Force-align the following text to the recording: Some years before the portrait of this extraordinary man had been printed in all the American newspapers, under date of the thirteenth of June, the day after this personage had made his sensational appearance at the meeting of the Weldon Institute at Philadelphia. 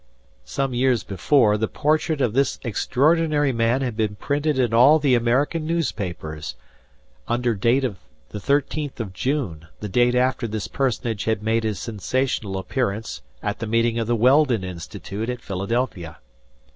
Some 0.45 0.73
years 0.73 1.03
before 1.03 1.59
the 1.59 1.67
portrait 1.67 2.21
of 2.21 2.33
this 2.33 2.57
extraordinary 2.63 3.51
man 3.53 3.81
had 3.83 3.95
been 3.95 4.15
printed 4.15 4.57
in 4.57 4.73
all 4.73 4.97
the 4.97 5.13
American 5.13 5.63
newspapers, 5.67 6.55
under 7.27 7.53
date 7.53 7.83
of 7.83 7.97
the 8.29 8.39
thirteenth 8.39 8.99
of 8.99 9.13
June, 9.13 9.67
the 9.79 9.87
day 9.89 10.11
after 10.17 10.47
this 10.47 10.67
personage 10.67 11.25
had 11.25 11.43
made 11.43 11.63
his 11.63 11.77
sensational 11.77 12.57
appearance 12.57 13.21
at 13.43 13.59
the 13.59 13.67
meeting 13.67 13.99
of 13.99 14.07
the 14.07 14.15
Weldon 14.15 14.63
Institute 14.63 15.29
at 15.29 15.39
Philadelphia. 15.43 16.17